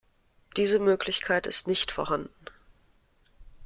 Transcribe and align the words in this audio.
Diese 0.57 0.79
Möglichkeit 0.79 1.45
ist 1.45 1.67
nicht 1.67 1.91
vorhanden. 1.91 2.33